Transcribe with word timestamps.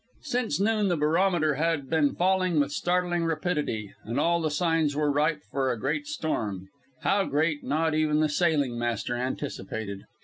Since 0.23 0.59
noon 0.59 0.87
the 0.87 0.97
barometer 0.97 1.53
had 1.53 1.87
been 1.87 2.15
falling 2.15 2.59
with 2.59 2.71
startling 2.71 3.23
rapidity, 3.25 3.93
and 4.03 4.19
all 4.19 4.41
the 4.41 4.49
signs 4.49 4.95
were 4.95 5.11
ripe 5.11 5.43
for 5.51 5.71
a 5.71 5.79
great 5.79 6.07
storm 6.07 6.69
how 7.01 7.25
great, 7.25 7.63
not 7.63 7.93
even 7.93 8.19
the 8.19 8.27
sailing 8.27 8.79
master 8.79 9.15
anticipated. 9.15 10.05